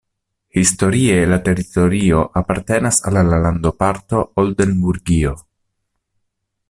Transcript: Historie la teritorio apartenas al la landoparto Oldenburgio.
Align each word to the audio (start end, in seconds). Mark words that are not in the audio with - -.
Historie 0.59 1.17
la 1.31 1.37
teritorio 1.49 2.23
apartenas 2.41 2.99
al 3.11 3.19
la 3.27 3.37
landoparto 3.45 4.23
Oldenburgio. 4.45 5.35